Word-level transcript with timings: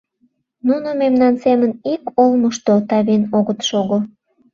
Нуно 0.67 0.89
мемнан 1.01 1.33
семын 1.43 1.71
ик 1.93 2.03
олмышто 2.21 2.73
тавен 2.89 3.23
огыт 3.37 3.59
шого. 3.69 3.99